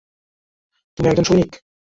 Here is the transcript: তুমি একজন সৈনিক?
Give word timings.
তুমি 0.97 1.07
একজন 1.09 1.25
সৈনিক? 1.25 1.51